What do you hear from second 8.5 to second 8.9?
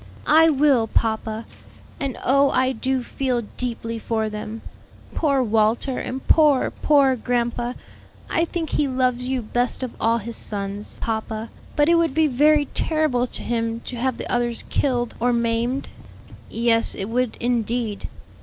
he